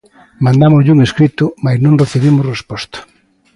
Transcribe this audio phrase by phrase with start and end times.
[0.45, 2.97] Mandámoslle un escrito máis non recibimos resposta.